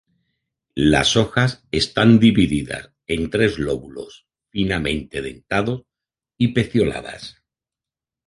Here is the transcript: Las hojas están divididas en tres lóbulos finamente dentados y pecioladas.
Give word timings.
Las 0.89 1.15
hojas 1.15 1.63
están 1.69 2.17
divididas 2.17 2.91
en 3.05 3.29
tres 3.29 3.59
lóbulos 3.59 4.25
finamente 4.49 5.21
dentados 5.21 5.83
y 6.39 6.53
pecioladas. 6.53 7.43